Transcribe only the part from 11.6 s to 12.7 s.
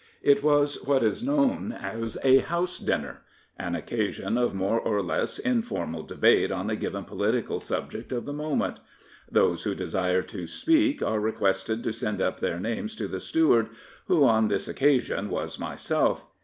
to send up their